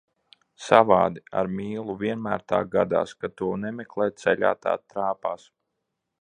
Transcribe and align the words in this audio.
Savādi, 0.67 1.21
ar 1.41 1.49
mīlu 1.59 1.95
vienmēr 1.99 2.45
tā 2.53 2.61
gadās, 2.77 3.13
kad 3.21 3.37
to 3.43 3.51
nemeklē, 3.67 4.09
ceļā 4.23 4.55
tā 4.65 4.75
trāpās. 4.95 5.47